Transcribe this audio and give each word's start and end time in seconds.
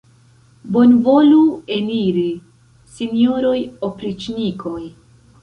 Bonvolu 0.77 1.41
eniri, 1.75 2.25
sinjoroj 2.95 3.55
opriĉnikoj! 3.91 4.81